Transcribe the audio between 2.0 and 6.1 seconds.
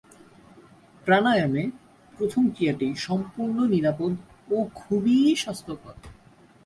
প্রথম ক্রিয়াটি সম্পূর্ণ নিরাপদ ও খুবই স্বাস্থ্যকর।